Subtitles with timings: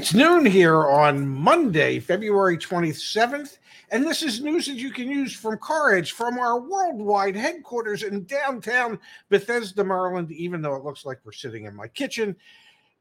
[0.00, 3.58] It's noon here on Monday, February 27th,
[3.90, 8.02] and this is news that you can use from Car Edge from our worldwide headquarters
[8.02, 12.34] in downtown Bethesda, Maryland, even though it looks like we're sitting in my kitchen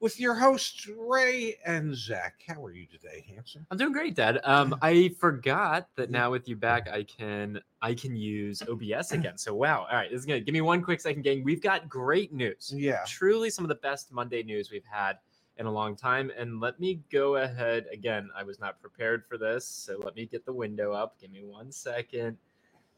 [0.01, 2.41] with your hosts, Ray and Zach.
[2.45, 3.65] How are you today, Hanson?
[3.71, 4.41] I'm doing great, Dad.
[4.43, 9.37] Um, I forgot that now with you back, I can I can use OBS again.
[9.37, 9.87] So wow.
[9.89, 11.45] All right, this is gonna give me one quick second, gang.
[11.45, 12.73] We've got great news.
[12.75, 13.03] Yeah.
[13.07, 15.17] Truly some of the best Monday news we've had
[15.59, 16.31] in a long time.
[16.37, 18.29] And let me go ahead again.
[18.35, 21.19] I was not prepared for this, so let me get the window up.
[21.19, 22.37] Give me one second.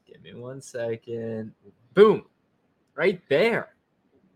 [0.05, 1.53] Give me one second.
[1.95, 2.23] Boom.
[2.95, 3.75] Right there.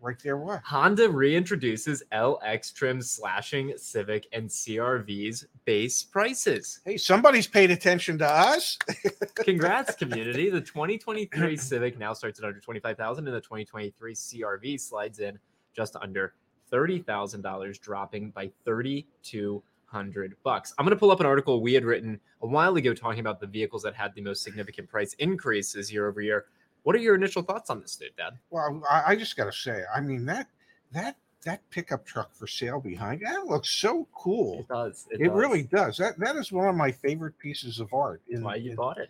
[0.02, 0.62] Right there, what?
[0.64, 6.82] Honda reintroduces LX trim slashing Civic and CRV's base prices.
[6.86, 8.78] Hey, somebody's paid attention to us.
[9.36, 10.52] Congrats, community.
[10.52, 15.40] The 2023 Civic now starts at under 25,000 and the 2023 CRV slides in
[15.76, 16.36] just under
[16.72, 20.74] $30,000, dropping by 3200 bucks.
[20.78, 23.40] I'm going to pull up an article we had written a while ago talking about
[23.40, 26.46] the vehicles that had the most significant price increases year over year.
[26.84, 28.34] What are your initial thoughts on this, dude, Dad?
[28.52, 30.48] Well, I, I just got to say, I mean that
[30.92, 34.60] that that pickup truck for sale behind that looks so cool.
[34.60, 35.08] It does.
[35.12, 35.36] It, does.
[35.36, 35.98] really does.
[35.98, 38.22] That that is one of my favorite pieces of art.
[38.30, 39.10] That's why you in- bought it.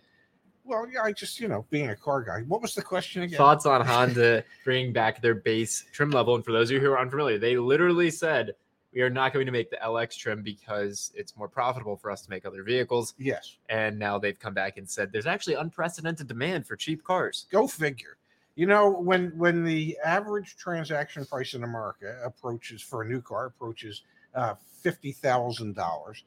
[0.66, 2.40] Well, yeah, I just you know being a car guy.
[2.42, 3.36] What was the question again?
[3.36, 6.34] Thoughts on Honda bringing back their base trim level?
[6.34, 8.52] And for those of you who are unfamiliar, they literally said
[8.92, 12.22] we are not going to make the LX trim because it's more profitable for us
[12.22, 13.14] to make other vehicles.
[13.18, 17.46] Yes, And now they've come back and said there's actually unprecedented demand for cheap cars.
[17.52, 18.16] go figure.
[18.56, 23.46] You know when when the average transaction price in America approaches for a new car
[23.46, 24.02] approaches
[24.34, 26.24] uh, fifty thousand dollars,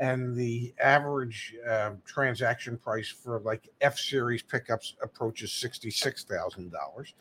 [0.00, 6.72] and the average uh, transaction price for like F series pickups approaches sixty six thousand
[6.72, 7.14] dollars.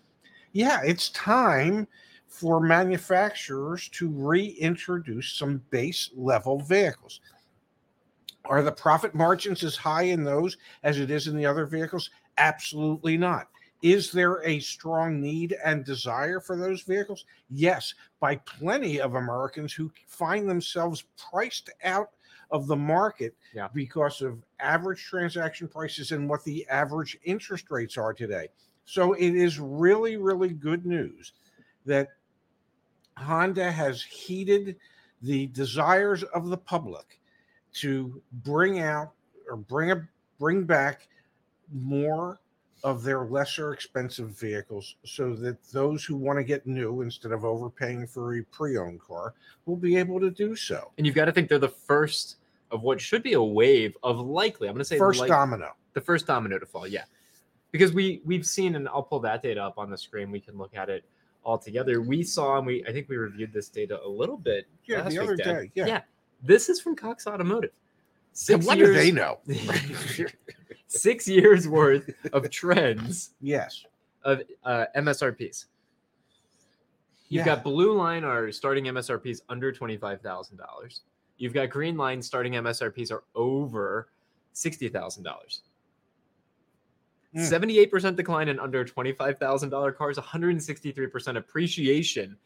[0.54, 1.88] Yeah, it's time
[2.28, 7.20] for manufacturers to reintroduce some base level vehicles.
[8.46, 12.10] Are the profit margins as high in those as it is in the other vehicles?
[12.38, 13.50] Absolutely not.
[13.82, 17.26] Is there a strong need and desire for those vehicles?
[17.50, 22.10] Yes, by plenty of Americans who find themselves priced out
[22.52, 23.68] of the market Yeah.
[23.74, 28.48] because of average transaction prices and what the average interest rates are today.
[28.86, 31.34] So it is really, really good news
[31.86, 32.10] that
[33.18, 34.78] Honda has heeded
[35.22, 37.20] the desires of the public
[37.74, 39.12] to bring out
[39.50, 40.08] or bring a,
[40.40, 41.08] bring back
[41.72, 42.40] more
[42.84, 47.44] of their lesser expensive vehicles so that those who want to get new instead of
[47.44, 49.34] overpaying for a pre-owned car
[49.66, 50.92] will be able to do so.
[50.98, 52.38] And you've got to think they're the first
[52.72, 54.68] of what should be a wave of likely.
[54.68, 55.74] I'm going to say First domino.
[55.94, 56.88] the first domino to fall.
[56.88, 57.04] Yeah,
[57.72, 60.32] because we we've seen, and I'll pull that data up on the screen.
[60.32, 61.04] We can look at it
[61.44, 62.02] all together.
[62.02, 64.68] We saw, and we I think we reviewed this data a little bit.
[64.86, 65.72] Yeah, the other day.
[65.76, 66.02] Yeah.
[66.42, 67.72] This is from Cox Automotive.
[67.72, 69.40] And Six what years, do they know?
[70.88, 73.84] six years worth of trends yes.
[74.24, 75.66] of uh, MSRPs.
[77.28, 77.56] You've Yeah.
[77.56, 81.02] got blue line are starting MSRPs under twenty five thousand dollars.
[81.40, 84.10] You've got green line starting MSRPs are over
[84.52, 85.62] sixty thousand dollars.
[87.34, 87.44] Hmm.
[87.44, 90.18] Seventy-eight percent decline in under twenty-five thousand dollar cars.
[90.18, 92.38] One hundred and sixty-three percent appreciation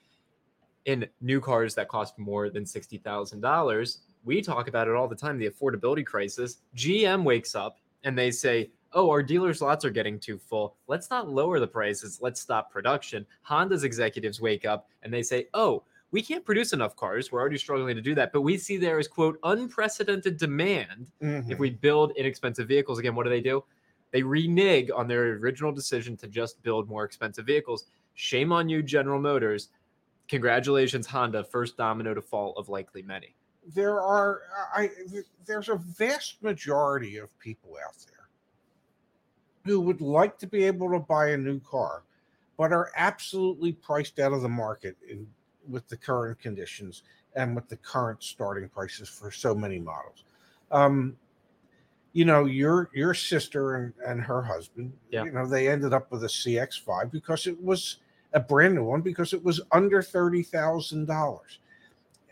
[0.86, 4.00] in new cars that cost more than sixty thousand dollars.
[4.24, 5.38] We talk about it all the time.
[5.40, 6.58] The affordability crisis.
[6.78, 10.75] GM wakes up and they say, "Oh, our dealers' lots are getting too full.
[10.88, 12.20] Let's not lower the prices.
[12.22, 16.96] Let's stop production." Honda's executives wake up and they say, "Oh." We can't produce enough
[16.96, 17.31] cars.
[17.31, 18.31] We're already struggling to do that.
[18.31, 21.50] But we see there is, quote, unprecedented demand Mhm.
[21.51, 23.63] if we build inexpensive vehicles again what do they do
[24.12, 28.84] they renege on their original decision to just build more expensive vehicles shame on you
[28.84, 29.69] general motors
[30.28, 33.34] congratulations honda first domino to fall of likely many
[33.74, 34.44] there are
[34.75, 34.91] I
[35.47, 38.28] there's a vast majority of people out there
[39.66, 42.03] who would like to be able to buy a new car,
[42.57, 45.25] but are absolutely priced out of the market in,
[45.69, 47.03] with the current conditions
[47.35, 50.24] and with the current starting prices for so many models.
[50.71, 51.18] Um,
[52.13, 55.24] you know, your your sister and, and her husband, Yeah.
[55.25, 57.98] you know, they ended up with a CX5 because it was
[58.33, 61.60] a brand new one because it was under thirty thousand dollars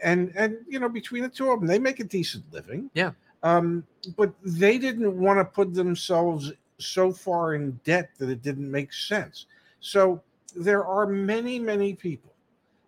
[0.04, 3.12] and and you know between the two of them they make a decent living Yeah.
[3.44, 3.86] um
[4.18, 8.92] but they didn't want to put themselves so far in debt that it didn't make
[8.94, 9.46] sense
[9.80, 10.20] so
[10.56, 12.31] there are many many people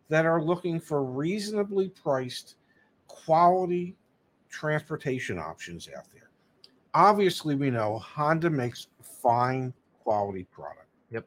[0.09, 2.55] that are looking for reasonably priced
[3.07, 3.95] quality
[4.49, 6.29] transportation options out there
[6.93, 9.73] obviously we know honda makes fine
[10.03, 11.25] quality product Yep.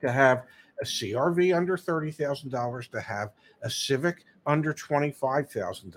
[0.00, 0.44] to have
[0.80, 3.30] a crv under $30000 to have
[3.62, 5.94] a civic under $25,000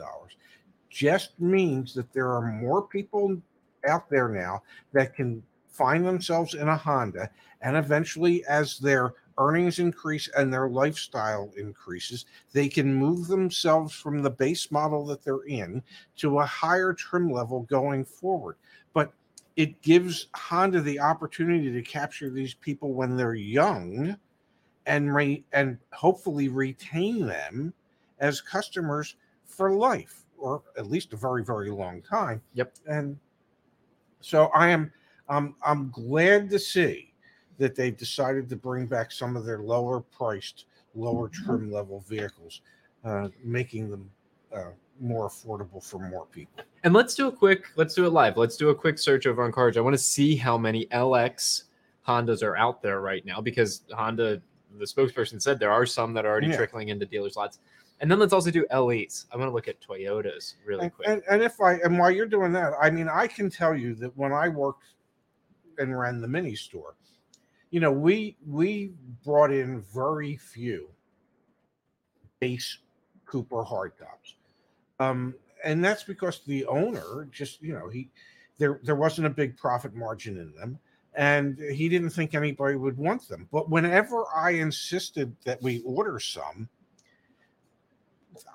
[0.90, 3.42] just means that there are more people
[3.88, 4.62] out there now
[4.94, 7.30] that can find themselves in a Honda.
[7.62, 14.22] And eventually, as their earnings increase and their lifestyle increases, they can move themselves from
[14.22, 15.82] the base model that they're in
[16.18, 18.56] to a higher trim level going forward.
[18.94, 19.14] But
[19.56, 24.18] it gives Honda the opportunity to capture these people when they're young
[24.86, 27.74] and re- and hopefully retain them
[28.20, 29.16] as customers
[29.46, 32.42] for life or at least a very very long time.
[32.54, 32.76] Yep.
[32.88, 33.18] And
[34.20, 34.92] so I am
[35.30, 37.13] I'm I'm glad to see
[37.58, 40.66] that they've decided to bring back some of their lower priced,
[40.96, 42.62] lower trim level vehicles,
[43.04, 44.10] uh, making them
[44.56, 46.64] uh, more affordable for more people.
[46.84, 48.38] And let's do a quick, let's do it live.
[48.38, 49.78] Let's do a quick search over on Car Edge.
[49.78, 51.64] I want to see how many LX
[52.08, 54.42] Hondas are out there right now because Honda,
[54.78, 56.58] the spokesperson said there are some that are already Yeah.
[56.58, 57.60] trickling into dealers' lots.
[58.02, 59.28] And then let's also do LEs.
[59.32, 61.08] I want to look at Toyotas really And, quick.
[61.08, 63.94] and, and if I and while you're doing that, I mean, I can tell you
[63.96, 64.84] that when I worked
[65.78, 66.96] and ran the mini store,
[67.74, 68.94] you know, we we
[69.26, 70.90] brought in very few
[72.40, 72.78] base
[73.26, 74.36] Cooper hardtops,
[75.00, 75.34] um,
[75.64, 78.12] and that's because the owner just, you know, he
[78.60, 80.78] there there wasn't a big profit margin in them.
[81.16, 83.48] And he didn't think anybody would want them.
[83.52, 86.70] But whenever I insisted that we order some,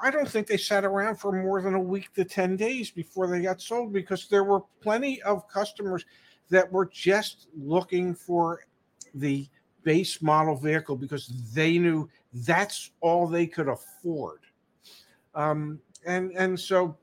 [0.00, 3.28] I don't think they sat around for more than a week to 10 days before
[3.28, 6.04] they got sold because there were plenty of customers
[6.50, 8.62] that were just looking for
[9.14, 9.49] the
[9.82, 14.40] base model vehicle because they knew that's all they could afford.
[15.34, 16.96] Um, and and so,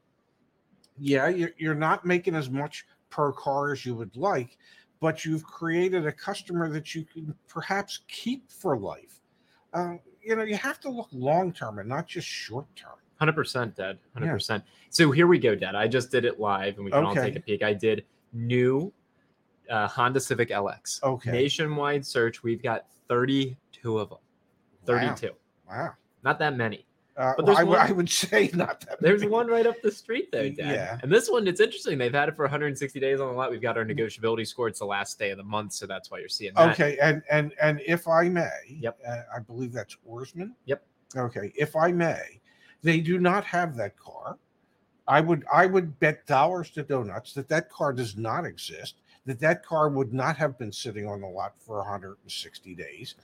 [0.98, 4.58] yeah, you're, you're not making as much per car as you would like,
[5.00, 9.22] but you've created a customer that you can perhaps keep for life.
[9.74, 12.96] Uh, you know, you have to look long term and not just short term.
[13.18, 13.98] Hundred percent, Dad.
[14.14, 14.34] Hundred Yeah.
[14.34, 14.64] percent.
[14.90, 15.76] So here we go, Dad.
[15.76, 17.64] I just did it live, and we can all take a peek.
[17.64, 18.92] I did new
[19.70, 21.02] uh, Honda Civic LX.
[21.04, 21.32] Okay.
[21.32, 22.44] Nationwide search.
[22.44, 24.20] We've got thirty-two of them.
[24.86, 25.32] Thirty-two.
[25.70, 25.94] Wow.
[26.24, 26.86] Not that many.
[27.18, 29.00] Uh, But well, there's I, would- one- I would say not that.
[29.00, 29.32] There's many.
[29.32, 30.58] one right up the street there, Dad.
[30.76, 30.98] Yeah.
[31.02, 31.98] And this one, it's interesting.
[31.98, 33.52] They've had it for 160 days on the lot.
[33.52, 34.68] We've got our negotiability score.
[34.68, 36.72] It's the last day of the month, so that's why you're seeing that.
[36.72, 39.00] Okay, and and and if I may, Yep.
[39.08, 40.52] uh, I believe that's Oarsman.
[40.66, 40.84] Yep.
[41.16, 42.42] Okay, if I may,
[42.84, 44.38] they do not have that car.
[45.08, 48.96] I would I would bet dollars to donuts that that car does not exist.
[49.26, 53.16] That that car would not have been sitting on the lot for 160 days,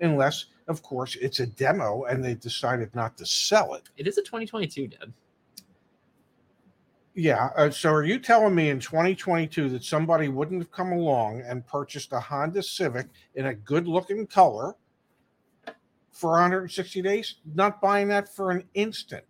[0.00, 3.88] unless, of course, it's a demo and they decided not to sell it.
[3.96, 5.12] It is a 2022, Dad.
[7.14, 7.50] Yeah.
[7.56, 11.66] Uh, so are you telling me in 2022 that somebody wouldn't have come along and
[11.66, 14.76] purchased a Honda Civic in a good looking color
[16.10, 17.36] for 160 days?
[17.54, 19.24] Not buying that for an instant.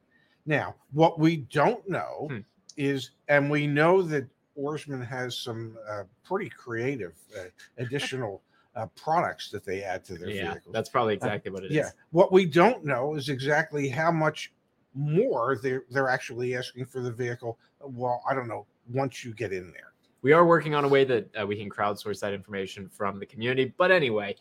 [0.46, 2.38] Now, what we don't know Hmm.
[2.76, 4.26] is, and we know that
[4.58, 7.44] Oarsman has some uh, pretty creative uh,
[7.78, 8.42] additional
[8.74, 10.72] uh, products that they add to their Yeah, vehicles.
[10.72, 11.76] that's probably exactly what it is.
[11.76, 11.90] yeah.
[12.10, 14.52] What we don't know is exactly how much
[14.94, 17.58] more they're they're actually asking for the vehicle.
[17.80, 18.66] Well, I don't know.
[18.92, 21.70] Once you get in there, we are working on a way that uh, we can
[21.70, 23.72] crowdsource that information from the community.
[23.76, 24.36] But anyway,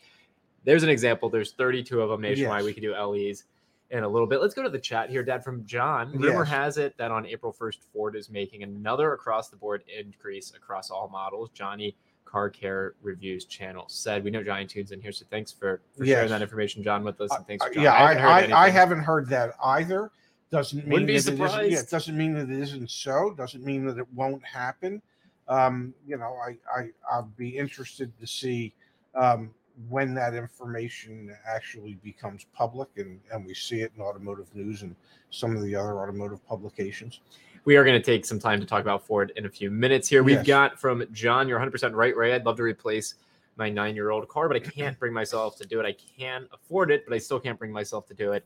[0.64, 1.28] there's an example.
[1.30, 2.60] There's 32 of them nationwide.
[2.60, 2.66] Yes.
[2.66, 3.44] We can do LEs
[3.92, 4.40] in a little bit.
[4.40, 5.44] Let's go to the chat here, Dad.
[5.44, 6.48] From John, rumor Yes.
[6.48, 10.90] has it that on April 1st, Ford is making another across the board increase across
[10.90, 11.50] all models.
[11.52, 15.82] Johnny Car Care Reviews channel said, "We know Johnny tunes in here, so thanks for,
[15.94, 17.30] for sharing that information, John, with us.
[17.36, 17.82] And thanks Uh, for John.
[17.84, 20.10] yeah, I, haven't heard I, I, haven't heard that either.
[20.50, 23.34] Doesn't mean that it isn't- yeah, doesn't mean that it isn't so.
[23.36, 25.02] Doesn't mean that it won't happen.
[25.48, 28.72] Um, you know, I, I I'll be interested to see
[29.14, 29.50] um,
[29.88, 34.94] when that information actually becomes public and and we see it in automotive news and
[35.30, 37.20] some of the other automotive publications.
[37.64, 40.08] We are going to take some time to talk about Ford in a few minutes
[40.08, 40.22] here.
[40.22, 40.46] We've Yes.
[40.46, 42.34] got from John, you're 100% right, Ray.
[42.34, 43.14] I'd love to replace
[43.56, 45.86] my nine year old car, but I can't bring myself to do it.
[45.86, 48.44] I can afford it, but I still can't bring myself to do it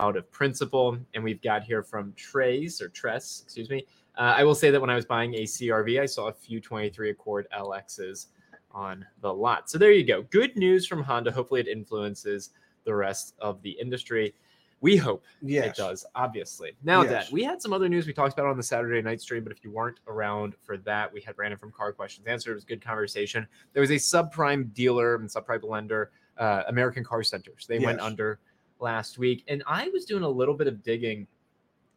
[0.00, 0.96] out of principle.
[1.14, 3.84] And we've got here from Trace or Tress, excuse me.
[4.16, 6.60] Uh, I will say that when I was buying a CRV, I saw a few
[6.60, 8.26] 23 Accord LXs
[8.72, 9.70] on the lot.
[9.70, 10.22] So there you go.
[10.22, 11.30] Good news from Honda.
[11.30, 12.50] Hopefully, it influences
[12.84, 14.34] the rest of the industry.
[14.80, 16.72] We hope Yes, it does, obviously.
[16.82, 17.26] Now, Yes.
[17.26, 19.52] Dad, we had some other news we talked about on the Saturday night stream, but
[19.52, 22.50] if you weren't around for that, we had Brandon from Car Questions Answer.
[22.50, 23.46] It was a good conversation.
[23.74, 27.64] There was a subprime dealer and subprime lender, uh, American Car Centers.
[27.68, 28.40] They went under
[28.80, 31.28] last week, and I was doing a little bit of digging,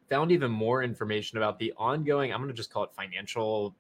[0.08, 2.32] found even more information about the ongoing.
[2.32, 3.75] I'm going to just call it financial.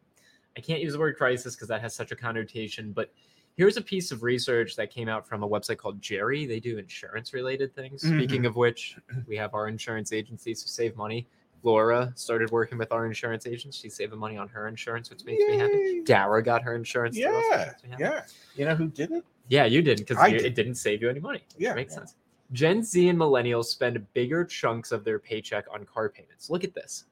[0.57, 3.11] I can't use the word crisis because that has such a connotation, but
[3.57, 6.45] here's a piece of research that came out from a website called Jerry.
[6.45, 8.03] They do insurance related things.
[8.03, 8.17] Mhm.
[8.17, 8.97] Speaking of which,
[9.27, 11.27] we have our insurance agencies so save money.
[11.63, 13.75] Laura started working with our insurance agents.
[13.77, 16.03] She's saving money on her insurance, which makes me happy.
[16.03, 17.15] Dara got her insurance.
[17.15, 18.03] us, Yeah, makes me happy.
[18.03, 18.25] yeah.
[18.55, 19.25] You know who didn't?
[19.47, 20.53] Yeah, you didn't because I it did.
[20.53, 21.43] didn't save you any money.
[21.57, 21.73] Yeah.
[21.73, 22.15] Makes sense.
[22.51, 26.49] Gen Z and millennials spend bigger chunks of their paycheck on car payments.
[26.51, 27.05] Look at this.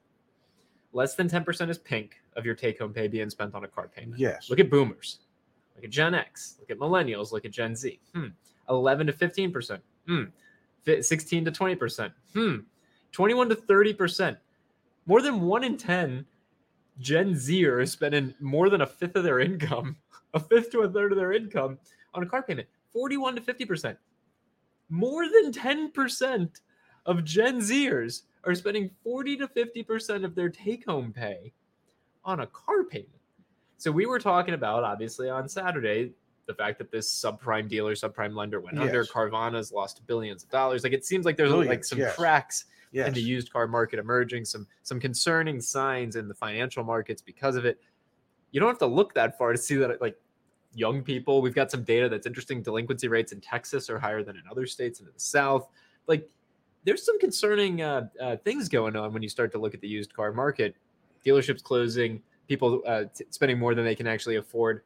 [0.94, 3.88] Less than 10% is pink of your take home pay being spent on a car
[3.88, 4.20] payment.
[4.20, 4.50] Yes.
[4.50, 5.20] Look at boomers.
[5.76, 6.56] Look at Gen X.
[6.60, 7.32] Look at millennials.
[7.32, 8.00] Look at Gen Z.
[8.14, 8.28] Hmm.
[8.70, 9.80] 11 to 15%.
[10.08, 10.24] Hmm.
[10.84, 12.12] Fi- 16 to 20%.
[12.34, 12.56] Hmm.
[13.12, 14.38] 21 to 30%.
[15.06, 16.26] More than one in 10
[17.00, 19.98] Gen Zer is spending more than a fifth of their income,
[20.34, 21.78] a fifth to a third of their income
[22.14, 22.68] on a car payment.
[22.94, 23.98] 41 to 50%.
[24.90, 26.50] More than 10%
[27.06, 31.52] of Gen Zers are spending 40 to 50% of their take home pay
[32.26, 33.10] on a car payment.
[33.78, 36.14] So we were talking about, obviously, on Saturday,
[36.46, 39.02] the fact that this subprime dealer, subprime lender went under.
[39.02, 39.12] Yes.
[39.12, 40.84] Carvana's lost billions of dollars.
[40.84, 42.16] Like it seems like there's like some yes.
[42.16, 43.08] cracks Yes.
[43.08, 47.56] in the used car market emerging, some some concerning signs in the financial markets because
[47.56, 47.82] of it.
[48.52, 50.16] You don't have to look that far to see that like
[50.76, 52.62] young people, we've got some data that's interesting.
[52.62, 55.70] Delinquency rates in Texas are higher than in other states and in the South.
[56.06, 56.30] Like
[56.84, 59.88] there's some concerning uh, uh, things going on when you start to look at the
[59.88, 60.76] used car market.
[61.26, 64.84] Dealerships closing, people uh, t- spending more than they can actually afford.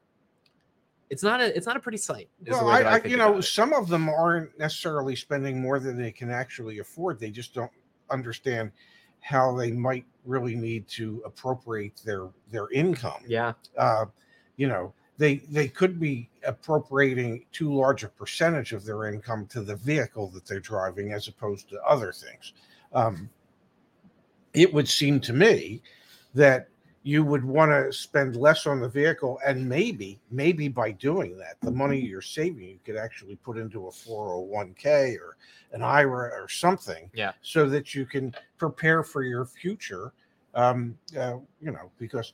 [1.10, 2.29] It's not a it's not a pretty sight.
[2.46, 6.29] Well, I, I, you know, some of them aren't necessarily spending more than they can
[6.29, 7.20] actually afford.
[7.20, 7.72] They just don't
[8.10, 8.72] understand
[9.22, 13.24] how they might really need to appropriate their their income.
[13.25, 14.06] yeah, Uh,
[14.58, 19.62] you know, they they could be appropriating too large a percentage of their income to
[19.62, 22.53] the vehicle that they're driving as opposed to other things.
[22.94, 23.29] Um,
[24.53, 25.82] it would seem to me
[26.34, 26.67] that
[27.03, 31.55] you would want to spend less on the vehicle and maybe maybe by doing that
[31.62, 35.38] the money you're saving you could actually put into a 401k or
[35.72, 37.31] an ira or something Yeah.
[37.41, 40.12] so that you can prepare for your future
[40.53, 42.34] um uh, you know because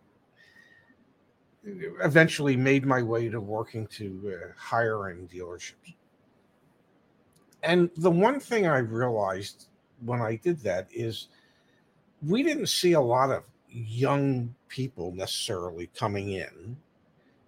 [2.01, 5.95] eventually made my way to working to uh, hiring dealerships.
[7.63, 9.67] And the one thing i realized
[10.03, 11.29] when i did that is
[12.21, 16.77] we didn't see a lot of young people necessarily coming in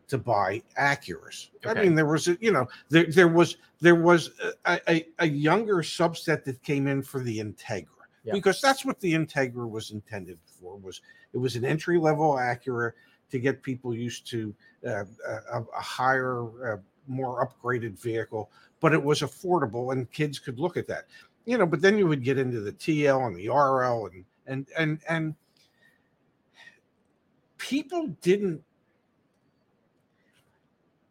[0.08, 1.50] to buy Acuras.
[1.66, 4.32] I mean, there was a, you know, there there was there was
[4.66, 7.86] a, a, a younger subset that came in for the Integra
[8.34, 10.78] Because that's what the Integra was intended for.
[10.78, 11.02] Was
[11.34, 12.92] it was an entry level Acura
[13.32, 14.54] to get people used to
[14.86, 15.04] uh,
[15.52, 20.78] a, a higher, uh, more upgraded vehicle, but it was affordable and kids could look
[20.78, 21.06] at that.
[21.46, 24.68] You know, but then you would get into the TL and the RL and and
[24.78, 25.36] and and
[27.58, 28.62] people didn't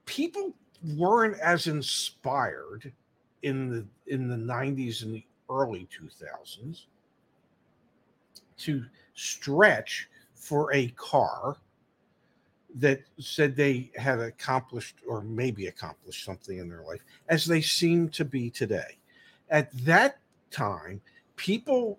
[0.05, 0.55] people
[0.97, 2.93] weren't as inspired
[3.43, 6.85] in the in the 90s and the early 2000s
[8.59, 8.85] to
[9.15, 11.57] stretch for a car
[12.75, 18.09] that said they had accomplished or maybe accomplished something in their life as they seem
[18.11, 18.99] to be today
[19.51, 20.19] at that
[20.51, 21.01] time
[21.37, 21.99] people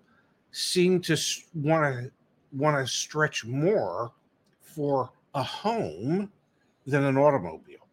[0.52, 1.16] seem to
[1.54, 2.10] want to
[2.52, 4.12] want to stretch more
[4.60, 6.30] for a home
[6.86, 7.86] than an automobile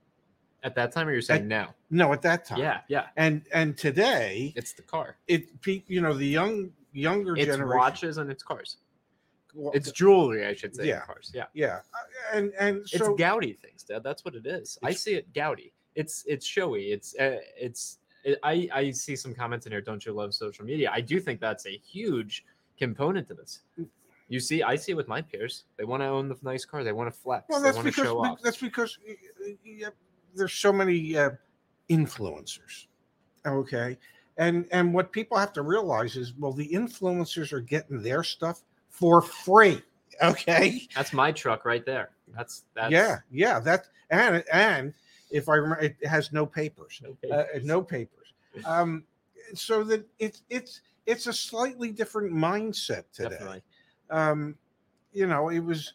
[0.63, 1.73] At that time, or you're saying now?
[1.89, 3.07] no at that time Yeah, yeah.
[3.17, 5.17] and and today It's the car.
[5.27, 5.47] it
[5.87, 8.77] you know the young younger It's generation watches and it's cars.
[9.53, 10.85] well, It's jewelry, I should say.
[10.87, 10.95] Yeah.
[10.95, 11.05] Yeah.
[11.05, 11.31] Cars.
[11.33, 11.45] Yeah.
[11.53, 14.03] yeah uh, and and It's so gaudy things, Dad.
[14.03, 14.77] That's what it is.
[14.83, 15.73] I see it gaudy.
[15.95, 16.85] It's it's showy.
[16.91, 17.99] It's uh, it's.
[18.23, 19.81] It, I I see some comments in here.
[19.81, 20.89] Don't you love social media?
[20.91, 22.43] I do think that's a huge
[22.77, 23.59] component to this.
[24.27, 25.65] You see, I see it with my peers.
[25.77, 26.83] They want to own the nice car.
[26.83, 27.45] They want to flex.
[27.47, 28.39] well they that's because show off.
[28.43, 29.89] that's because y- y- y-
[30.33, 31.29] there's so many uh,
[31.89, 32.87] influencers
[33.45, 33.97] okay
[34.37, 38.61] and and what people have to realize is well the influencers are getting their stuff
[38.89, 39.81] for free
[40.23, 42.11] okay That's my truck right there.
[42.35, 44.93] That's that's yeah yeah that and and
[45.31, 47.65] if i remember it has no papers No uh, papers.
[47.65, 48.33] no papers
[48.65, 49.03] um
[49.53, 53.61] so that it's it's it's a slightly different mindset today Definitely.
[54.09, 54.55] um
[55.13, 55.93] you know it was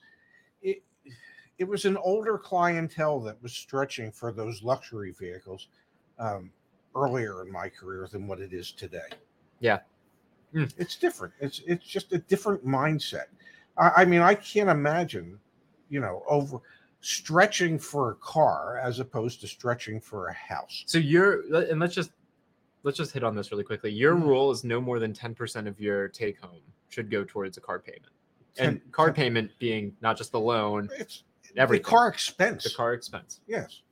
[1.61, 5.68] it was an older clientele that was stretching for those luxury vehicles
[6.18, 6.50] um,
[6.94, 9.09] earlier in my career than what it is today.
[9.61, 9.80] Yeah.
[10.54, 10.73] Mm.
[10.78, 11.32] It's different.
[11.40, 13.26] It's it's just a different mindset.
[13.78, 15.38] I, I mean, I can't imagine,
[15.88, 16.59] you know, over
[17.02, 20.82] stretching for a car as opposed to stretching for a house.
[20.87, 22.11] So you're and let's just
[22.82, 23.90] let's just hit on this really quickly.
[23.92, 24.25] Your Mhm.
[24.25, 27.78] rule is no more than 10% of your take home should go towards a car
[27.78, 28.06] payment.
[28.59, 31.23] And 10 car 10 payment being not just the loan, It's
[31.56, 31.85] everything.
[31.85, 32.64] the car expense.
[32.64, 33.40] the car expense.
[33.47, 33.82] Yes.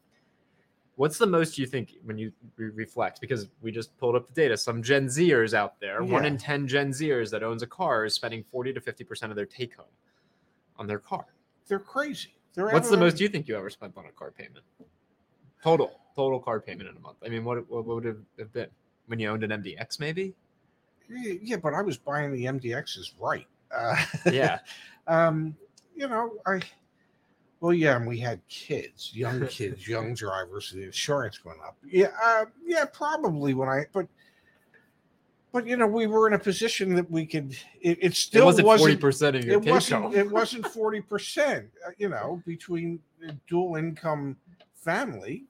[0.98, 3.20] What's the most you think when you re- reflect?
[3.20, 4.56] Because we just pulled up the data.
[4.56, 8.14] Some Gen Zers out there, one in 10 Gen Zers that owns a car is
[8.14, 9.86] spending 40 to 50% of their take home
[10.76, 11.26] on their car.
[11.68, 12.34] They're crazy.
[12.52, 14.64] They're What's the most you think you ever spent on a car payment?
[15.62, 17.18] Total, total car payment in a month.
[17.24, 18.68] I mean, what, what would it have been
[19.06, 20.34] when you owned an MDX, maybe?
[21.08, 23.46] Yeah, but I was buying the MDXs right.
[23.72, 24.58] Uh, Yeah.
[25.06, 25.54] um,
[25.94, 26.60] you know, I
[27.60, 30.70] well, yeah, and we had kids, young kids, young drivers.
[30.70, 31.76] The insurance went up.
[31.84, 34.06] Yeah, uh, yeah, probably when I, but,
[35.52, 37.56] but you know, we were in a position that we could.
[37.80, 39.00] It, it still it wasn't wasn't.
[39.00, 40.14] 40% of your it wasn't.
[40.14, 41.68] It wasn't forty percent.
[41.96, 44.36] You know, between a dual income
[44.74, 45.44] family.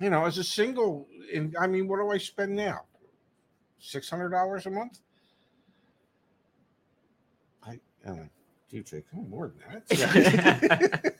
[0.00, 2.80] You know, as a single, in I mean, what do I spend now?
[3.78, 5.00] Six hundred dollars a month.
[7.62, 7.78] I
[8.08, 8.14] uh,
[8.72, 11.14] you take oh, more than that?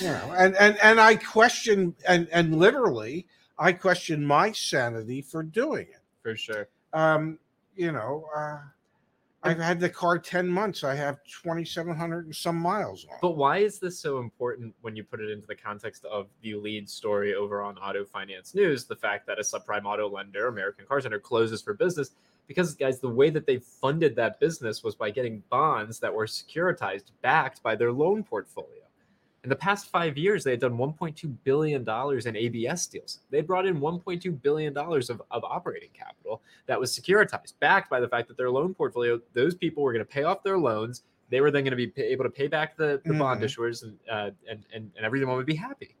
[0.00, 3.26] you know, and and and I question and and literally
[3.58, 6.02] I question my sanity for doing it.
[6.22, 6.68] For sure.
[6.92, 7.38] Um,
[7.76, 8.58] you know, uh,
[9.42, 10.82] I've had the car ten months.
[10.82, 13.18] I have twenty seven hundred and some miles on.
[13.22, 16.54] But why is this so important when you put it into the context of the
[16.54, 18.84] lead story over on Auto Finance News?
[18.84, 22.10] The fact that a subprime auto lender, American Car Center, closes for business
[22.48, 26.26] because, guys, the way that they funded that business was by getting bonds that were
[26.26, 28.72] securitized, backed by their loan portfolio.
[29.44, 31.88] In the past five years, they had done $1.2 billion
[32.26, 33.20] in ABS deals.
[33.30, 38.08] They brought in $1.2 billion of, of operating capital that was securitized, backed by the
[38.08, 41.04] fact that their loan portfolio, those people were going to pay off their loans.
[41.30, 43.44] They were then going to be able to pay back the, the bond Mhm.
[43.44, 45.94] issuers and, uh, and, and, and everyone would be happy.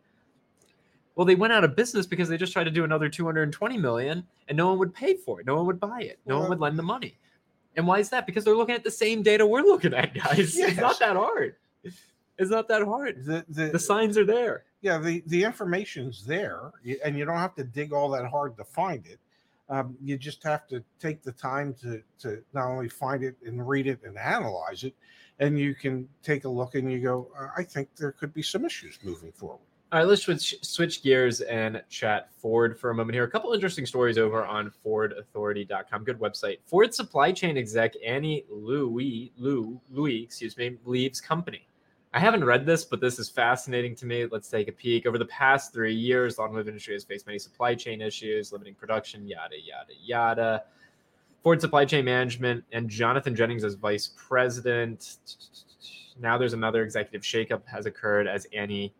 [1.18, 4.24] Well, they went out of business because they just tried to do another 220 million
[4.46, 5.46] and no one would pay for it.
[5.46, 6.20] No one would buy it.
[6.26, 7.18] No one would lend the money.
[7.76, 8.24] And why is that?
[8.24, 10.56] Because they're looking at the same data we're looking at, guys.
[10.56, 11.56] It's not that hard.
[11.82, 13.24] It's not that hard.
[13.24, 14.62] the the, The signs are there.
[14.80, 16.70] yeah the the information's there,
[17.04, 19.18] and you don't have to dig all that hard to find it.
[19.68, 23.68] Um, you just have to take the time to to not only find it and
[23.68, 24.94] read it and analyze it,
[25.40, 28.42] and you can take a look and you go, "Uh, I think there could be
[28.42, 29.58] some issues moving forward.
[29.90, 33.24] All right, let's switch switch gears and chat Ford for a moment here.
[33.24, 36.04] A couple interesting stories over on FordAuthority.com.
[36.04, 36.58] Good website.
[36.66, 41.66] Ford supply chain exec Annie Louis Lou Louis, excuse me, leaves company.
[42.12, 44.26] I haven't read this, but this is fascinating to me.
[44.30, 45.06] Let's take a peek.
[45.06, 48.74] Over the past three years, the automotive industry has faced many supply chain issues, limiting
[48.74, 50.64] production, yada yada yada.
[51.42, 55.16] Ford supply chain management and Jonathan Jennings as vice president.
[56.20, 58.92] Now there's another executive shakeup has occurred as Annie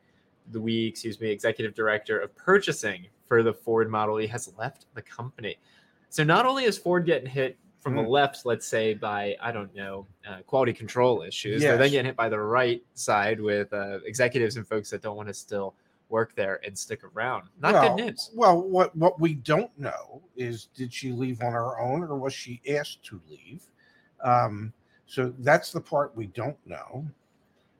[0.52, 5.02] Louis, excuse me, executive director of purchasing for the Ford Model E, has left the
[5.02, 5.56] company.
[6.08, 8.08] So not only is Ford getting hit from the Mm.
[8.08, 11.92] left, let's say by I don't know uh, quality control issues, they're then Yes.
[11.92, 15.34] getting hit by the right side with uh, executives and folks that don't want to
[15.34, 15.74] still
[16.08, 17.48] work there and stick around.
[17.60, 18.30] Not well, good news.
[18.34, 22.32] Well, what what we don't know is did she leave on her own or was
[22.32, 23.62] she asked to leave?
[24.24, 24.72] Um,
[25.06, 27.06] so that's the part we don't know.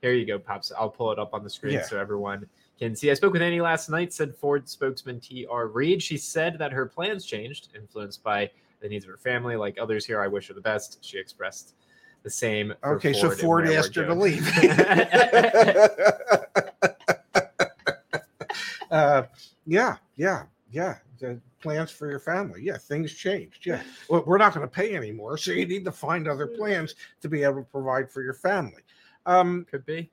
[0.02, 0.72] Here you go, pops.
[0.78, 1.82] I'll pull it up on the screen Yeah.
[1.82, 2.46] so everyone
[2.78, 3.11] can see.
[3.11, 5.68] I spoke with Annie last night, said Ford spokesman T.R.
[5.68, 6.02] Reed.
[6.02, 9.56] She said that her plans changed, influenced by the needs of her family.
[9.56, 11.04] Like others here, I wish her the best.
[11.04, 11.74] She expressed
[12.22, 12.74] the same.
[12.84, 14.46] Okay, so Ford where we're asked her to leave.
[18.90, 19.24] uh,
[19.66, 20.96] yeah, yeah, yeah.
[21.18, 22.62] The plans for your family.
[22.62, 23.66] Yeah, things changed.
[23.66, 23.82] Yeah.
[24.08, 27.28] Well, we're not going to pay anymore, so you need to find other plans to
[27.28, 28.82] be able to provide for your family.
[29.28, 30.10] Um, Could be.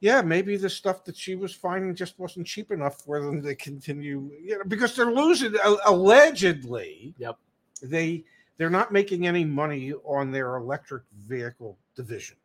[0.00, 3.54] yeah, maybe the stuff that she was finding just wasn't cheap enough for them to
[3.54, 4.30] continue.
[4.42, 5.54] You know, because they're losing
[5.86, 7.14] allegedly.
[7.18, 7.38] Yep.
[7.82, 8.24] They
[8.58, 12.36] they're not making any money on their electric vehicle division.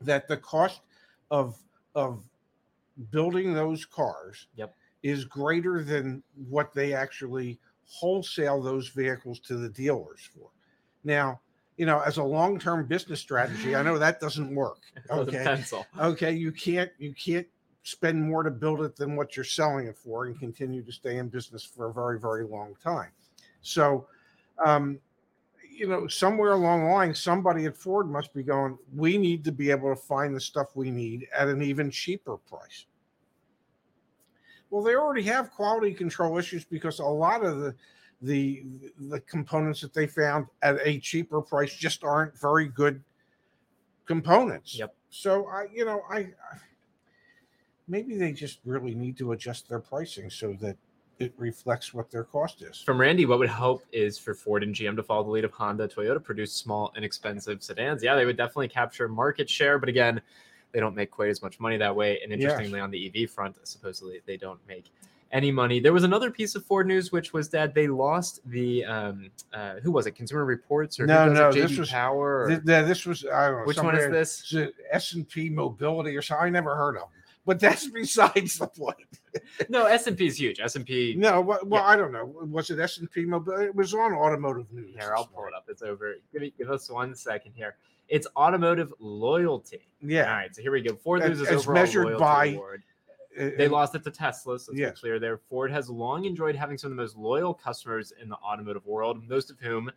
[0.00, 0.80] That the cost
[1.30, 1.58] of
[1.94, 2.24] of
[3.10, 4.74] building those cars Yep.
[5.02, 10.48] is greater than what they actually wholesale those vehicles to the dealers for.
[11.04, 11.40] Now,
[11.80, 14.80] you know, as a long-term business strategy, I know that doesn't work.
[15.10, 15.64] Okay
[15.98, 17.46] okay you can't you can't
[17.84, 21.16] spend more to build it than what you're selling it for and continue to stay
[21.16, 23.10] in business for a very very long time
[23.62, 24.06] so
[24.64, 25.00] um
[25.80, 29.52] you know, somewhere along the line, somebody at Ford must be going, we need to
[29.52, 32.84] be able to find the stuff we need at an even cheaper price.
[34.68, 37.74] Well, they already have quality control issues because a lot of the
[38.22, 38.64] the
[38.98, 43.02] the components that they found at a cheaper price just aren't very good
[44.06, 44.76] components.
[44.78, 44.94] Yep.
[45.08, 46.58] So I, you know, I, I
[47.88, 50.76] maybe they just really need to adjust their pricing so that
[51.18, 52.80] it reflects what their cost is.
[52.80, 55.52] From Randy, what would help is for Ford and GM to follow the lead of
[55.52, 58.02] Honda, Toyota, produce small, inexpensive sedans.
[58.02, 60.20] Yeah, they would definitely capture market share, but again,
[60.72, 62.20] they don't make quite as much money that way.
[62.22, 62.42] And Yes.
[62.42, 64.90] interestingly, on the EV front, supposedly they don't make
[65.32, 65.78] any money.
[65.80, 69.74] There was another piece of Ford news, which was that they lost the um, uh,
[69.82, 70.12] who was it?
[70.12, 72.42] Consumer Reports or No, no, this was- Power.
[72.44, 74.54] Or, Th- th- this was I don't know which one is this?
[74.90, 76.46] S and P Mobility or something.
[76.46, 77.10] I never heard of them,
[77.46, 78.96] but that's besides the point.
[79.68, 80.58] No, S and P is huge.
[80.58, 81.14] S and P.
[81.16, 81.88] No, well, well Yeah.
[81.88, 82.24] I don't know.
[82.50, 83.66] Was it S and P Mobility?
[83.66, 84.94] It was on Automotive News.
[84.98, 85.66] Here, I'll pull it up.
[85.68, 86.14] It's over.
[86.32, 87.76] Give, me, give us one second here.
[88.08, 89.86] It's automotive loyalty.
[90.02, 90.96] Yeah, right, so here we go.
[90.96, 92.82] Ford As- loses as overall measured loyalty by- award.
[93.38, 95.38] Uh, They uh, lost it to Tesla, so let's be clear there.
[95.38, 99.26] Ford has long enjoyed having some of the most loyal customers in the automotive world,
[99.28, 99.90] most of whom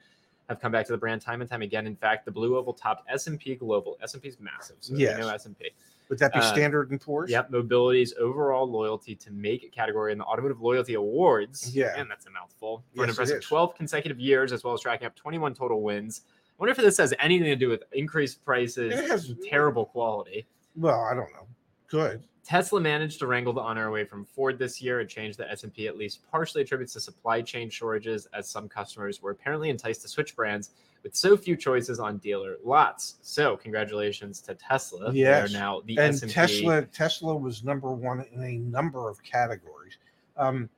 [0.50, 1.88] have come back to the brand time and time again.
[1.88, 3.98] In fact, the Blue Oval topped S&P Global.
[4.04, 5.18] S&P is massive, so Yes.
[5.20, 5.70] know S&P.
[6.10, 7.32] Would that be uh, Standard and Poor's?
[7.32, 11.74] Yep, Mobility's overall loyalty to make category in the Automotive Loyalty Awards.
[11.76, 11.98] Yeah.
[11.98, 12.84] and that's a mouthful.
[12.94, 15.82] For an Yes, it impressive 12 consecutive years, as well as tracking up 21 total
[15.82, 16.22] wins.
[16.28, 20.46] I wonder if this has anything to do with increased prices, It has- terrible quality.
[20.76, 21.48] Well, I don't know.
[21.94, 22.24] Good.
[22.44, 25.88] Tesla managed to wrangle the honor away from Ford this year, a change that S&P
[25.88, 30.08] at least partially attributes to supply chain shortages, as some customers were apparently enticed to
[30.08, 30.72] switch brands
[31.04, 33.18] with so few choices on dealer lots.
[33.22, 35.14] So, congratulations to Tesla.
[35.14, 35.52] Yes.
[35.52, 36.32] They are now the and S&P.
[36.32, 39.98] Tesla Tesla was number one in a number of categories.
[40.36, 40.70] Um,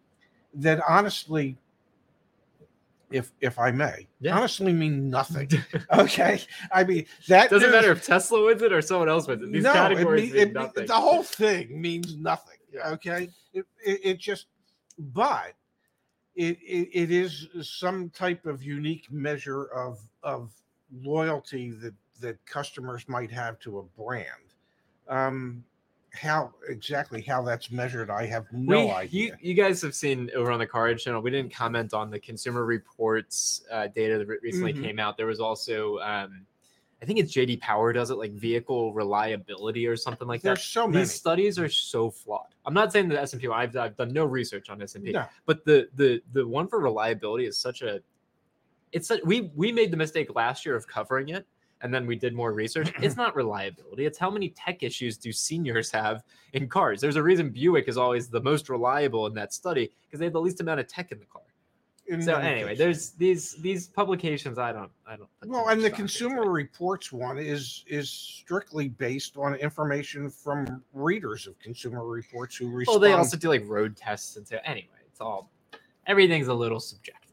[0.56, 1.58] that honestly,
[3.12, 4.38] if if I may, Yeah.
[4.38, 5.50] honestly mean nothing.
[5.98, 6.42] Okay,
[6.72, 9.52] I mean that Doesn't matter if Tesla wins it or someone else wins it.
[9.52, 10.86] These no, it mean- mean it- nothing.
[10.88, 12.58] the whole thing means nothing.
[12.88, 14.48] Okay, it, it, it just,
[14.98, 15.54] but
[16.36, 20.52] it, it it is some type of unique measure of of
[21.02, 24.28] loyalty that that customers might have to a brand.
[25.08, 25.64] Um,
[26.16, 29.38] how exactly how that's measured, I have no we, idea.
[29.42, 31.22] You, you guys have seen over on the Car Edge channel.
[31.22, 34.84] We didn't comment on the Consumer Reports uh, data that re- recently Mhm.
[34.84, 35.18] came out.
[35.18, 36.46] There was also, um,
[37.02, 40.64] I think it's JD Power does it, like vehicle reliability or something like There's that.
[40.66, 41.00] so many.
[41.04, 42.48] These studies are so flawed.
[42.66, 43.48] I'm not saying the S and P.
[43.48, 45.26] I've, I've done no research on S and P, No.
[45.46, 48.02] but the the the one for reliability is such a.
[48.92, 51.46] It's such, we we made the mistake last year of covering it,
[51.82, 52.92] and then we did more research.
[53.02, 54.06] It's not reliability.
[54.06, 57.02] It's how many tech issues do seniors have in cars.
[57.02, 60.34] There's a reason Buick is always the most reliable in that study because they have
[60.34, 61.42] the least amount of tech in the car.
[62.08, 64.58] in So anyway, there's these these publications.
[64.58, 65.30] I don't I don't.
[65.46, 66.18] Well, and the stock into.
[66.20, 72.70] Consumer Reports one is is strictly based on information from readers of Consumer Reports who
[72.70, 73.02] respond.
[73.02, 75.52] Well, they also do like road tests and so anyway, it's all
[76.08, 77.25] everything's a little subjective,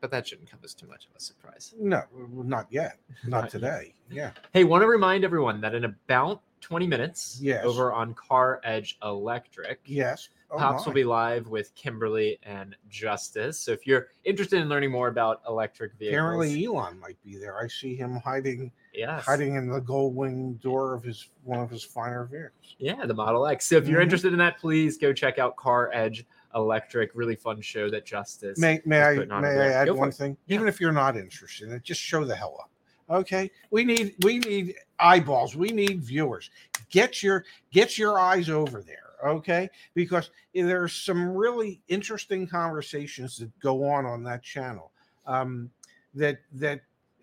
[0.00, 1.74] but that shouldn't come as too much of a surprise.
[1.78, 3.50] no, not yet, Not not yet.
[3.50, 3.94] today.
[4.10, 7.64] Yeah, Hey, want to remind everyone that in about 20 minutes, Yes.
[7.64, 10.28] over on Car Edge Electric, yes.
[10.50, 10.90] Oh, Pops my.
[10.90, 13.58] will be live with Kimberly and Justice.
[13.58, 17.58] So if you're interested in learning more about electric vehicles, Apparently, Elon might be there.
[17.58, 19.24] I see him hiding, yes.
[19.24, 22.76] hiding in the gold wing door of his one of his finer vehicles.
[22.78, 23.66] Yeah, the Model X.
[23.66, 24.04] So if you're Mhm.
[24.04, 26.24] interested in that, please go check out Car Edge
[26.56, 27.10] Electric.
[27.14, 28.58] Really fun show that Justice.
[28.58, 30.36] May may I may I add one thing?
[30.46, 30.56] Yeah.
[30.56, 32.70] Even if you're not interested in it, just show the hell up.
[33.08, 35.54] Okay, we need we need eyeballs.
[35.54, 36.50] We need viewers.
[36.90, 38.98] Get your get your eyes over there.
[39.24, 44.90] Okay, because there's some really interesting conversations that go on on that channel
[45.26, 45.70] um,
[46.14, 46.80] that that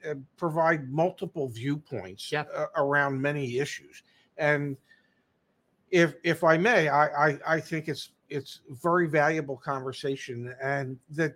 [0.09, 2.49] uh, provide multiple viewpoints Yep.
[2.55, 4.03] uh, around many issues.
[4.37, 4.77] And
[5.91, 11.35] if if I may, I, I I think it's it's very valuable conversation, and that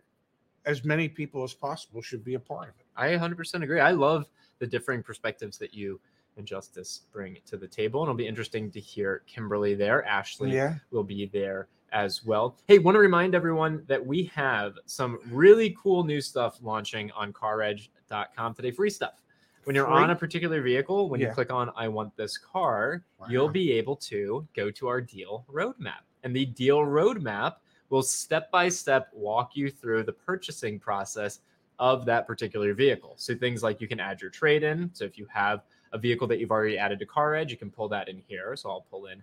[0.65, 2.85] as many people as possible should be a part of it.
[2.95, 3.79] I 100% agree.
[3.79, 4.25] I love
[4.59, 5.99] the differing perspectives that you
[6.35, 8.01] and Justice bring to the table.
[8.01, 10.05] And it'll be interesting to hear Kimberly there.
[10.05, 12.57] Ashley Yeah, will be there as well.
[12.67, 17.31] Hey, want to remind everyone that we have some really cool new stuff launching on
[17.31, 18.71] caredge.com today.
[18.71, 19.23] Free stuff.
[19.63, 23.49] When you're on a particular vehicle, when you click on I want this car, you'll
[23.49, 26.06] be able to go to our deal roadmap.
[26.23, 27.55] And the deal roadmap
[27.89, 31.39] will step by step walk you through the purchasing process
[31.79, 33.13] of that particular vehicle.
[33.17, 34.89] So things like you can add your trade in.
[34.93, 35.61] So if you have
[35.93, 38.55] a vehicle that you've already added to Car Edge, you can pull that in here.
[38.55, 39.21] So I'll pull in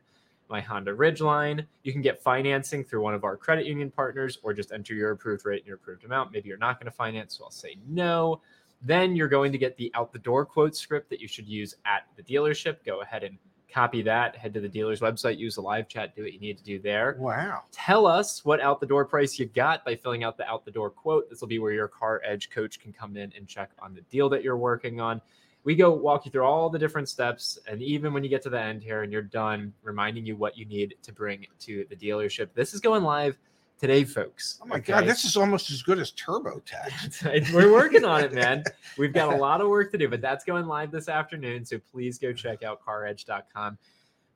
[0.48, 1.66] my Honda Ridgeline.
[1.82, 5.10] You can get financing through one of our credit union partners or just enter your
[5.10, 6.32] approved rate and your approved amount.
[6.32, 8.40] Maybe you're not going to finance, so I'll say no.
[8.82, 11.74] Then you're going to get the out the door quote script that you should use
[11.86, 12.84] at the dealership.
[12.84, 13.38] Go ahead and
[13.74, 14.36] copy that.
[14.36, 16.78] Head to the dealer's website, use the live chat, do what you need to do
[16.78, 17.16] there.
[17.18, 17.62] Wow.
[17.72, 20.70] Tell us what out the door price you got by filling out the out the
[20.70, 21.28] door quote.
[21.28, 24.02] This will be where your car edge coach can come in and check on the
[24.02, 25.20] deal that you're working on.
[25.64, 27.58] We go walk you through all the different steps.
[27.66, 30.56] And even when you get to the end here and you're done, reminding you what
[30.56, 32.50] you need to bring to the dealership.
[32.54, 33.38] This is going live
[33.78, 34.58] today, folks.
[34.62, 37.52] Oh my God, this is almost as good as TurboTax.
[37.54, 38.64] We're working on it, man.
[38.96, 41.64] We've got a lot of work to do, but that's going live this afternoon.
[41.64, 43.78] So please go check out caredge.com.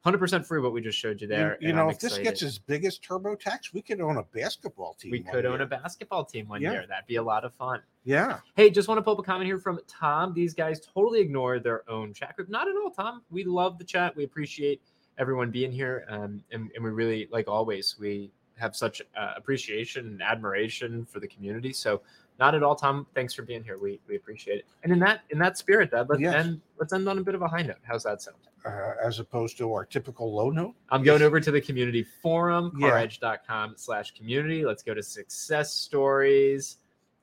[0.06, 1.58] 100% free what we just showed you there.
[1.60, 4.94] You, you know, if this gets as big as TurboTax, we could own a basketball
[4.94, 5.10] team.
[5.10, 6.72] We could own a basketball team one Yeah.
[6.72, 6.86] year.
[6.88, 7.82] That'd be a lot of fun.
[8.04, 8.38] Yeah.
[8.54, 10.32] Hey, just want to pull up a comment here from Tom.
[10.32, 12.48] These guys totally ignore their own chat group.
[12.48, 13.22] Not at all, Tom.
[13.28, 14.14] We love the chat.
[14.16, 14.80] We appreciate
[15.18, 16.06] everyone being here.
[16.08, 21.20] Um, and, and we really, like always, we have such uh, appreciation and admiration for
[21.20, 21.72] the community.
[21.72, 22.02] So
[22.38, 23.06] not at all, Tom.
[23.14, 23.78] Thanks for being here.
[23.78, 24.66] We we appreciate it.
[24.84, 26.34] And in that in that spirit, Dad, let's Yes.
[26.34, 27.78] end let's end on a bit of a high note.
[27.82, 28.36] How's that sound?
[28.64, 30.74] Uh, as opposed to our typical low note.
[30.90, 32.90] I'm going over to the community forum, Yeah.
[32.90, 34.64] caredge.com slash community.
[34.64, 36.78] Let's go to success stories.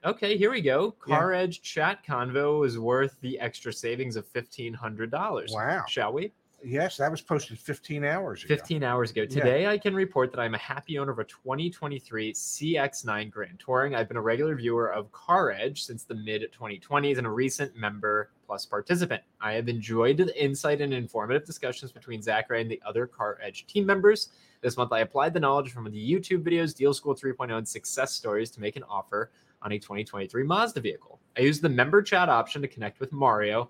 [0.06, 0.96] Okay, here we go.
[1.08, 1.18] Yeah.
[1.18, 5.52] Car Edge chat convo is worth the extra savings of $1,500.
[5.52, 5.84] Wow.
[5.88, 6.32] Shall we?
[6.66, 8.56] Yes, that was posted 15 hours ago.
[8.56, 9.22] 15 hours ago.
[9.22, 9.28] Yeah.
[9.28, 13.94] Today, I can report that I'm a happy owner of a 2023 CX9 Grand Touring.
[13.94, 17.76] I've been a regular viewer of Car Edge since the mid 2020s and a recent
[17.76, 19.22] member plus participant.
[19.40, 23.68] I have enjoyed the insight and informative discussions between Zachary and the other Car Edge
[23.68, 24.30] team members.
[24.62, 28.14] This month, I applied the knowledge from the YouTube videos, Deal School 3.0, and success
[28.14, 29.30] stories to make an offer
[29.62, 31.20] on a 2023 Mazda vehicle.
[31.38, 33.70] I used the member chat option to connect with Mario.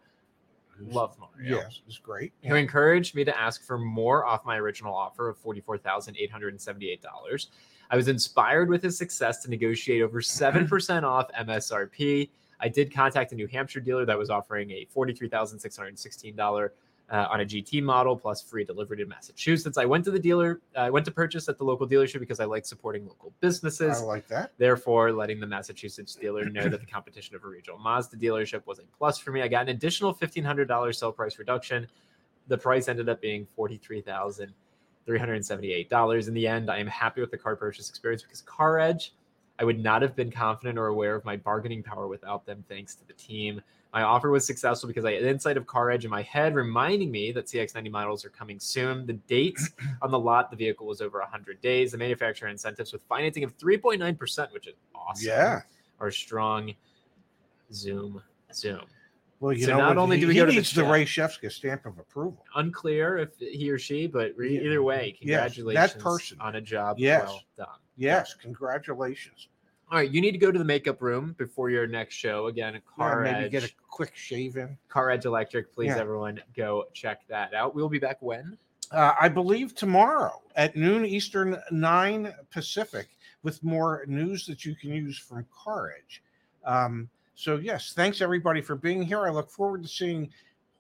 [0.78, 2.34] Who's- Love Mario Yes, it's great.
[2.44, 7.48] who encouraged me to ask for more off my original offer of $44,878.
[7.90, 12.30] I was inspired with his success to negotiate over 7% off MSRP.
[12.60, 16.70] I did contact a New Hampshire dealer that was offering a $43,616
[17.12, 19.78] uh, on a GT model plus free delivery to Massachusetts.
[19.78, 22.40] I went to the dealer, uh, I went to purchase at the local dealership because
[22.40, 24.54] I like supporting local businesses I like that.
[24.58, 28.80] therefore letting the Massachusetts dealer know that the competition of a regional Mazda dealership was
[28.80, 29.42] a plus for me.
[29.44, 31.88] I got an additional $1,500 sell price reduction.
[32.48, 36.28] The price ended up being $43,378.
[36.28, 39.14] In the end, I am happy with the car purchase experience because Car Edge,
[39.60, 42.96] I would not have been confident or aware of my bargaining power without them, thanks
[42.96, 43.62] to the team.
[43.96, 47.10] My offer was successful because I had insight of Car Edge in my head, reminding
[47.10, 49.06] me that CX90 models are coming soon.
[49.06, 49.70] The dates
[50.02, 51.94] on the lot, the vehicle was over 100 days.
[51.94, 55.26] The manufacturer incentives with financing of 3.9%, which is awesome.
[55.30, 55.62] Yeah.
[56.02, 56.74] Are strong.
[57.72, 58.22] Zoom,
[58.54, 58.82] zoom.
[59.40, 60.82] Well, you So know, not only he, do we he go to the needs the
[60.82, 62.46] chat- Ray Shefsky stamp of approval.
[62.56, 64.60] Unclear if he or she, but Yeah.
[64.62, 66.38] either way, Yes, that congratulations person.
[66.42, 67.28] on a job Yes.
[67.28, 67.80] well done.
[67.96, 69.48] Yes, congratulations.
[69.96, 72.48] All right, you need to go to the makeup room before your next show.
[72.48, 74.78] Again, Yeah, Car maybe Edge, get a quick shave in.
[74.90, 75.74] Car Edge Electric.
[75.74, 76.00] Please, Yeah.
[76.00, 77.74] everyone, go check that out.
[77.74, 78.58] We'll be back when?
[78.92, 83.08] Uh, I believe tomorrow at noon Eastern, 9 Pacific,
[83.44, 86.22] with more news that you can use from Car Edge.
[86.66, 89.26] Um, so, yes, thanks everybody for being here.
[89.26, 90.30] I look forward to seeing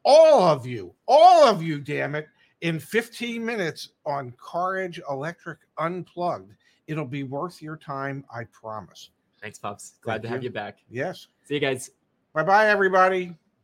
[0.04, 2.28] all of you, all of you, damn it,
[2.60, 6.51] in 15 minutes on Car Edge Electric Unplugged.
[6.88, 9.10] It'll be worth your time, I promise.
[9.41, 9.93] Thanks, Pops.
[10.02, 10.50] Glad Thank to have you.
[10.50, 10.80] you back.
[10.89, 11.28] Yes.
[11.45, 11.89] See you guys.
[12.34, 13.36] Bye bye, everybody.